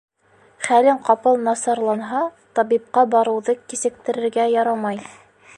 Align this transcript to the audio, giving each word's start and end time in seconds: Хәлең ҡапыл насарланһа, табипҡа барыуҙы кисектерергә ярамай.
Хәлең 0.67 0.97
ҡапыл 1.09 1.37
насарланһа, 1.49 2.23
табипҡа 2.61 3.07
барыуҙы 3.15 3.59
кисектерергә 3.75 4.51
ярамай. 4.59 5.03